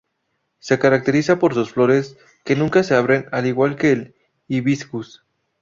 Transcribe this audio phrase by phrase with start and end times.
[0.57, 4.15] Se caracteriza por sus flores que nunca se abren al igual que el
[4.47, 5.23] "Hibiscus".